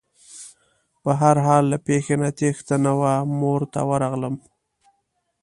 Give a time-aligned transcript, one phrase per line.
[1.03, 4.35] په هر حال له پېښې نه تېښته نه وه مور ته ورغلم.